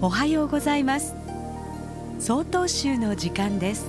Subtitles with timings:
[0.00, 1.16] おはようございます。
[2.20, 3.84] 総統集の時間です。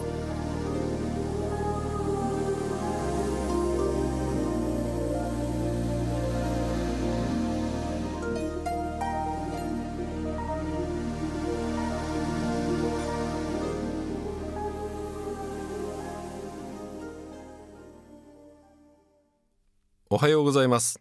[20.09, 21.00] おはようございます。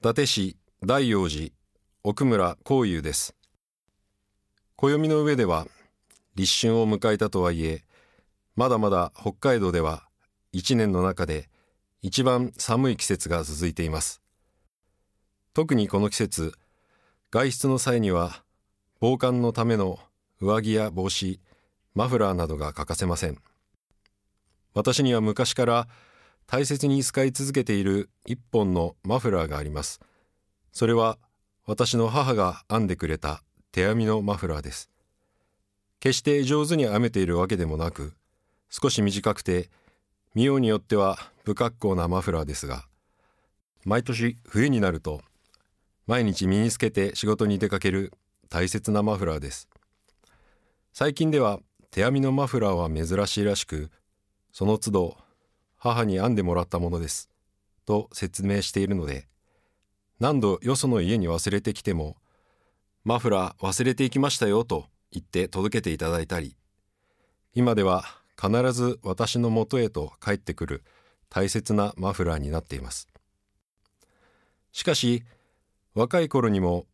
[0.00, 1.48] 伊達市大陽寺
[2.04, 3.37] 奥村光雄です。
[4.80, 5.66] 暦の上では
[6.36, 7.82] 立春を迎えたとはいえ
[8.54, 10.04] まだまだ北海道では
[10.52, 11.48] 一年の中で
[12.00, 14.22] 一番寒い季節が続いています。
[15.52, 16.52] 特にこの季節
[17.32, 18.44] 外出の際には
[19.00, 19.98] 防寒のための
[20.40, 21.40] 上着や帽子
[21.96, 23.38] マフラーなどが欠かせません。
[24.74, 25.88] 私には昔から
[26.46, 29.98] 大切に使い続けている一本のマフラーがあります。
[30.70, 31.18] それは
[31.66, 34.90] 私の母が編んでくれた手編みのマフラーです。
[36.00, 38.14] 決して上手に編めているわけでもなく、
[38.70, 39.70] 少し短くて、
[40.34, 42.84] 見ようによっては不格好なマフラーですが、
[43.84, 45.22] 毎年冬になると、
[46.06, 48.12] 毎日身につけて仕事に出かける
[48.48, 49.68] 大切なマフラーです。
[50.92, 51.60] 最近では
[51.90, 53.90] 手編みのマフラーは珍しいらしく、
[54.52, 55.16] その都度
[55.76, 57.28] 母に編んでもらったものです。
[57.86, 59.26] と説明しているので、
[60.20, 62.16] 何度よその家に忘れてきても、
[63.08, 66.54] マフラー忘れていきましたよと言って届けていただいたり、
[67.54, 68.04] 今では
[68.38, 70.84] 必ず私のもとへと帰ってくる
[71.30, 73.08] 大切なマフラーになっています。
[74.72, 75.22] しかし、
[75.94, 76.84] 若い頃にも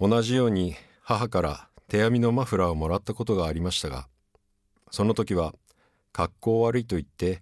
[0.00, 4.08] 同じように母から手編みのマフラーをもらったことがありましたが、
[4.90, 5.54] その時は
[6.10, 7.40] 格好悪いと言って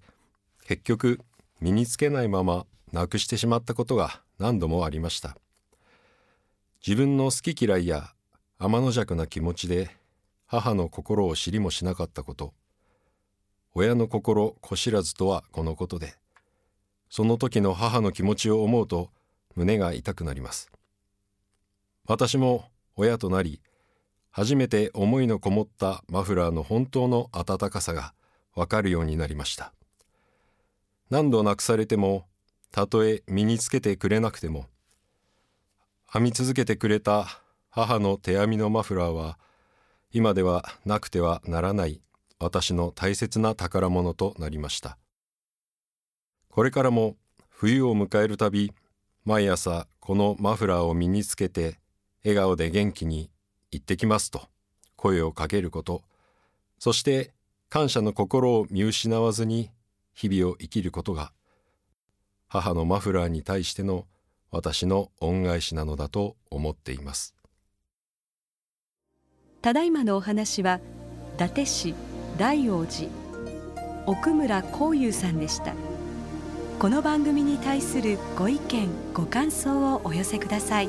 [0.66, 1.20] 結局
[1.62, 5.38] 身につけないままなくしてしまったことが何度もありました
[6.86, 8.14] 自分の好き嫌いや
[8.58, 9.90] 天の弱な気持ちで
[10.46, 12.54] 母の心を知りもしなかったこと
[13.74, 16.14] 親の心子知らずとはこのことで
[17.10, 19.10] その時の母の気持ちを思うと
[19.56, 20.70] 胸が痛くなります。
[22.06, 22.64] 私も
[22.96, 23.60] 親となり
[24.30, 28.14] 初めて思いのこもったマフラーの本当の温かさが
[28.54, 29.74] わかるようになりました。
[31.10, 32.24] 何度なくされても
[32.72, 34.64] たとえ身につけてくれなくても
[36.12, 37.40] 編み続けてくれた
[37.70, 39.38] 母の手編みのマフラーは
[40.12, 42.00] 今ではなくてはならない
[42.40, 44.98] 私の大切な宝物となりました。
[46.48, 47.14] これからも
[47.48, 48.72] 冬を迎えるたび
[49.24, 51.78] 毎朝このマフラーを身につけて
[52.24, 53.30] 笑顔で元気に
[53.70, 54.48] 行ってきますと
[54.96, 56.02] 声をかけること
[56.80, 57.30] そして
[57.68, 59.70] 感謝の心を見失わずに
[60.12, 61.32] 日々を生きることが
[62.48, 64.06] 母のマフラーに対しての
[64.52, 67.34] 私の恩返しなのだと思っています。
[69.62, 70.80] ただいまのお話は
[71.36, 71.94] 伊達市
[72.38, 73.08] 大王寺
[74.06, 75.74] 奥村光雄さんでした。
[76.78, 80.88] この番組に対するご意見ご感想をお寄せください。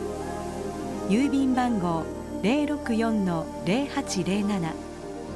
[1.10, 2.06] 郵便番号
[2.44, 4.72] 064-0807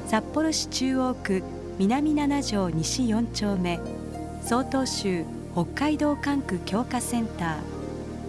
[0.06, 1.42] 札幌市中央区
[1.78, 3.78] 南7条西4丁目。
[4.42, 7.75] 曹洞州北海道管区強化センター。